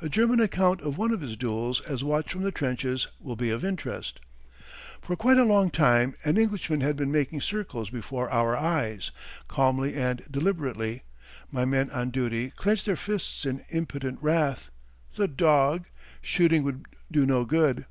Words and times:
A 0.00 0.08
German 0.08 0.40
account 0.40 0.80
of 0.80 0.96
one 0.96 1.12
of 1.12 1.20
his 1.20 1.36
duels 1.36 1.82
as 1.82 2.02
watched 2.02 2.30
from 2.32 2.40
the 2.42 2.50
trenches, 2.50 3.08
will 3.20 3.36
be 3.36 3.50
of 3.50 3.62
interest: 3.62 4.20
For 5.02 5.16
quite 5.16 5.36
a 5.36 5.44
long 5.44 5.68
time 5.68 6.14
an 6.24 6.38
Englishman 6.38 6.80
had 6.80 6.96
been 6.96 7.12
making 7.12 7.42
circles 7.42 7.90
before 7.90 8.30
our 8.30 8.56
eyes 8.56 9.10
calmly 9.48 9.92
and 9.94 10.22
deliberately.... 10.30 11.02
My 11.52 11.66
men 11.66 11.90
on 11.90 12.08
duty 12.08 12.52
clenched 12.56 12.86
their 12.86 12.96
fists 12.96 13.44
in 13.44 13.66
impotent 13.70 14.18
wrath. 14.22 14.70
"The 15.16 15.28
dog!" 15.28 15.84
Shooting 16.22 16.62
would 16.62 16.86
do 17.12 17.26
no 17.26 17.44
good. 17.44 17.84